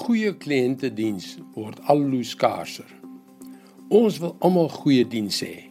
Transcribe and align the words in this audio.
Goeie 0.00 0.30
kliëntediens 0.32 1.34
word 1.52 1.80
al 1.92 2.06
hoe 2.08 2.22
skaarser. 2.24 2.88
Ons 3.92 4.16
wil 4.22 4.30
almal 4.40 4.70
goeie 4.72 5.02
diens 5.04 5.42
hê. 5.44 5.66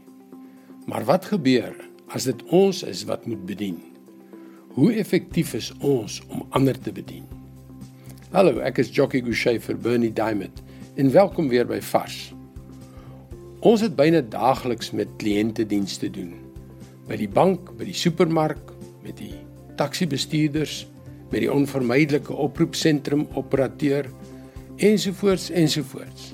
Maar 0.86 1.08
wat 1.08 1.26
gebeur 1.32 1.74
as 2.14 2.28
dit 2.30 2.44
ons 2.54 2.84
is 2.86 3.02
wat 3.10 3.26
moet 3.26 3.42
bedien? 3.50 3.80
Hoe 4.76 4.92
effektief 5.02 5.56
is 5.58 5.72
ons 5.82 6.20
om 6.30 6.44
ander 6.60 6.78
te 6.78 6.94
bedien? 6.94 7.26
Hallo, 8.30 8.62
ek 8.62 8.84
is 8.84 8.94
Jockey 8.94 9.24
Gouchee 9.26 9.58
vir 9.66 9.82
Bernie 9.82 10.14
Diamond 10.14 10.62
en 11.02 11.10
welkom 11.16 11.50
weer 11.50 11.66
by 11.66 11.82
Vars. 11.90 12.20
Ons 13.66 13.82
het 13.82 13.98
byna 13.98 14.22
daagliks 14.22 14.94
met 14.94 15.18
kliëntediens 15.18 15.98
te 15.98 16.12
doen. 16.14 16.36
By 17.10 17.18
die 17.18 17.32
bank, 17.34 17.74
by 17.82 17.90
die 17.90 17.98
supermark, 17.98 18.76
met 19.02 19.18
die 19.18 19.34
taxi-bestuurders, 19.82 20.84
met 21.30 21.44
die 21.44 21.52
onvermydelike 21.54 22.34
oproepsentrum 22.34 23.28
operateur 23.38 24.10
ensovoorts 24.80 25.50
ensovoorts. 25.50 26.34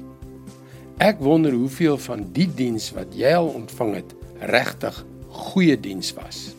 Ek 1.04 1.20
wonder 1.20 1.52
hoeveel 1.52 1.98
van 1.98 2.28
die 2.32 2.48
diens 2.48 2.92
wat 2.96 3.16
jy 3.18 3.34
al 3.36 3.50
ontvang 3.58 3.96
het, 3.98 4.14
regtig 4.40 5.02
goeie 5.36 5.76
diens 5.80 6.14
was. 6.16 6.54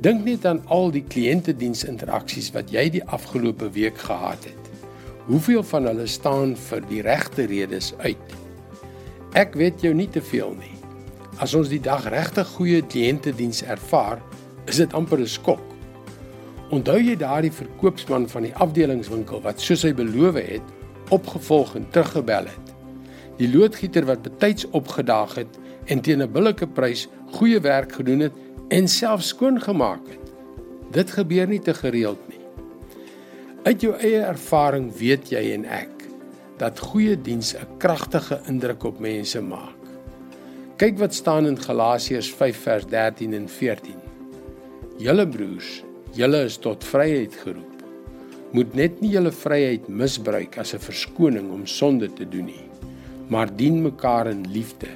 Dink 0.00 0.24
net 0.24 0.44
aan 0.48 0.60
al 0.72 0.90
die 0.92 1.04
kliëntediensinteraksies 1.04 2.50
wat 2.56 2.72
jy 2.72 2.86
die 2.96 3.04
afgelope 3.04 3.70
week 3.76 3.98
gehad 4.00 4.44
het. 4.48 4.68
Hoeveel 5.28 5.62
van 5.62 5.88
hulle 5.88 6.06
staan 6.08 6.54
vir 6.68 6.84
die 6.88 7.02
regte 7.04 7.46
redes 7.48 7.92
uit? 8.00 8.36
Ek 9.36 9.54
weet 9.54 9.84
jou 9.84 9.92
nie 9.94 10.08
te 10.10 10.22
veel 10.24 10.56
nie. 10.58 10.76
As 11.40 11.54
ons 11.56 11.70
die 11.72 11.80
dag 11.80 12.08
regtig 12.12 12.48
goeie 12.56 12.80
kliëntediens 12.82 13.62
ervaar, 13.62 14.20
is 14.66 14.80
dit 14.80 14.92
amper 14.92 15.20
'n 15.20 15.26
skok. 15.26 15.69
Onthou 16.70 17.00
jy 17.02 17.16
daardie 17.18 17.50
verkoopsman 17.50 18.28
van 18.30 18.44
die 18.46 18.52
afdelingswinkel 18.62 19.40
wat 19.42 19.58
soos 19.58 19.82
hy 19.82 19.90
beloof 19.98 20.36
het, 20.38 20.68
opgevolg 21.10 21.72
en 21.80 21.88
teruggebel 21.90 22.46
het? 22.46 22.68
Die 23.40 23.48
loodgieter 23.50 24.06
wat 24.06 24.22
betyds 24.22 24.68
opgedaag 24.70 25.34
het 25.40 25.58
en 25.90 26.00
teen 26.00 26.22
'n 26.22 26.30
billike 26.30 26.66
prys 26.66 27.08
goeie 27.34 27.58
werk 27.60 27.92
gedoen 27.98 28.20
het 28.20 28.38
en 28.68 28.86
self 28.88 29.22
skoon 29.22 29.60
gemaak 29.60 30.06
het. 30.06 30.30
Dit 30.92 31.10
gebeur 31.10 31.48
nie 31.48 31.58
te 31.58 31.74
gereeld 31.74 32.22
nie. 32.28 32.44
Uit 33.64 33.80
jou 33.80 33.94
eie 33.98 34.22
ervaring 34.22 34.92
weet 34.94 35.30
jy 35.30 35.52
en 35.54 35.64
ek 35.64 36.06
dat 36.58 36.78
goeie 36.78 37.20
diens 37.20 37.54
'n 37.54 37.78
kragtige 37.78 38.40
indruk 38.46 38.84
op 38.84 39.00
mense 39.00 39.40
maak. 39.40 39.78
Kyk 40.76 40.98
wat 40.98 41.14
staan 41.14 41.46
in 41.46 41.58
Galasiërs 41.58 42.30
5 42.32 42.56
vers 42.56 42.86
13 42.86 43.34
en 43.34 43.48
14. 43.48 43.94
Julle 44.98 45.28
broers 45.28 45.84
Julle 46.18 46.40
is 46.48 46.56
tot 46.58 46.82
vryheid 46.82 47.34
geroep. 47.44 47.82
Moet 48.50 48.72
net 48.74 48.96
nie 48.98 49.12
julle 49.12 49.30
vryheid 49.30 49.86
misbruik 49.86 50.58
as 50.58 50.74
'n 50.74 50.82
verskoning 50.82 51.52
om 51.54 51.66
sonde 51.66 52.08
te 52.08 52.24
doen 52.24 52.46
nie, 52.46 52.66
maar 53.28 53.46
dien 53.56 53.82
mekaar 53.82 54.26
in 54.26 54.42
liefde. 54.50 54.90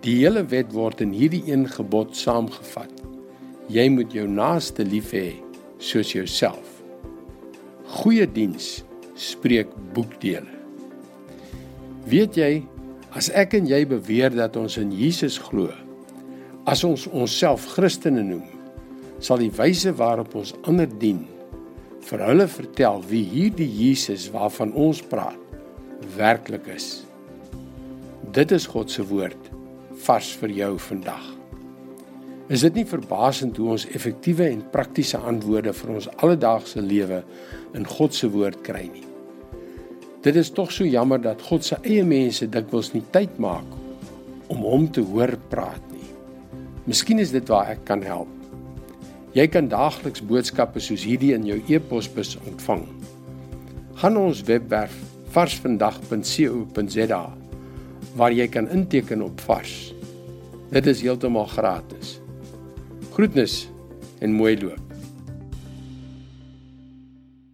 Die 0.00 0.24
hele 0.24 0.44
wet 0.44 0.72
word 0.72 1.00
in 1.00 1.12
hierdie 1.12 1.44
een 1.46 1.68
gebod 1.68 2.16
saamgevat. 2.16 2.90
Jy 3.68 3.88
moet 3.88 4.12
jou 4.12 4.26
naaste 4.26 4.84
lief 4.84 5.12
hê 5.12 5.34
soos 5.78 6.12
jouself. 6.12 6.82
Goeie 7.84 8.26
diens 8.26 8.84
spreek 9.14 9.68
boekdele. 9.92 10.48
Weet 12.06 12.36
jy, 12.36 12.62
as 13.12 13.28
ek 13.30 13.54
en 13.54 13.66
jy 13.66 13.84
beweer 13.86 14.30
dat 14.30 14.56
ons 14.56 14.76
in 14.76 14.90
Jesus 14.90 15.38
glo, 15.38 15.68
as 16.64 16.84
ons 16.84 17.06
onsself 17.06 17.66
Christene 17.66 18.22
noem, 18.22 18.61
sal 19.22 19.38
die 19.38 19.52
wyse 19.54 19.92
waarop 19.98 20.34
ons 20.38 20.54
ander 20.66 20.90
dien 20.90 21.22
vir 22.02 22.24
hulle 22.26 22.48
vertel 22.50 23.02
wie 23.06 23.22
hierdie 23.30 23.68
Jesus 23.70 24.26
waarvan 24.34 24.74
ons 24.74 25.02
praat 25.06 25.38
werklik 26.16 26.66
is. 26.74 27.04
Dit 28.34 28.50
is 28.54 28.66
God 28.66 28.90
se 28.90 29.04
woord 29.06 29.50
vars 30.02 30.32
vir 30.40 30.56
jou 30.56 30.72
vandag. 30.88 31.22
Is 32.52 32.64
dit 32.66 32.80
nie 32.80 32.88
verbasend 32.88 33.56
hoe 33.60 33.70
ons 33.76 33.86
effektiewe 33.94 34.48
en 34.50 34.64
praktiese 34.74 35.20
antwoorde 35.22 35.72
vir 35.78 35.94
ons 35.94 36.10
alledaagse 36.18 36.82
lewe 36.82 37.22
in 37.78 37.86
God 37.88 38.16
se 38.18 38.28
woord 38.32 38.60
kry 38.66 38.88
nie? 38.90 39.06
Dit 40.22 40.36
is 40.38 40.52
tog 40.54 40.70
so 40.74 40.86
jammer 40.86 41.22
dat 41.22 41.42
God 41.48 41.64
se 41.66 41.78
eie 41.82 42.02
mense 42.06 42.46
dikwels 42.50 42.92
nie 42.94 43.04
tyd 43.14 43.38
maak 43.42 43.78
om 44.52 44.66
hom 44.66 44.90
te 44.90 45.02
hoor 45.06 45.32
praat 45.50 45.82
nie. 45.94 46.10
Miskien 46.86 47.22
is 47.22 47.32
dit 47.34 47.46
waar 47.50 47.72
ek 47.72 47.86
kan 47.88 48.02
help. 48.06 48.41
Jy 49.32 49.46
kan 49.48 49.70
daagliks 49.72 50.20
boodskappe 50.28 50.80
soos 50.84 51.06
hierdie 51.08 51.32
in 51.32 51.46
jou 51.48 51.56
e-posbus 51.72 52.34
ontvang. 52.44 52.84
Gaan 54.02 54.18
ons 54.20 54.42
webwerf 54.44 54.92
varsvandag.co.za 55.32 57.22
waar 58.18 58.34
jy 58.36 58.48
kan 58.52 58.68
inteken 58.68 59.22
op 59.24 59.40
vars. 59.46 59.94
Dit 60.72 60.88
is 60.90 61.00
heeltemal 61.00 61.48
gratis. 61.48 62.18
Groetnis 63.16 63.62
en 64.20 64.36
mooi 64.36 64.52
loop. 64.60 64.91